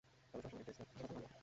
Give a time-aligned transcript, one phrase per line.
[0.33, 1.31] তবে সবসময় এই টেস্টটা সঠিক হয়না।